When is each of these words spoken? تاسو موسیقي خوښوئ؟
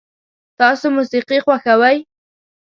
تاسو 0.59 0.85
موسیقي 0.95 1.37
خوښوئ؟ 1.45 1.97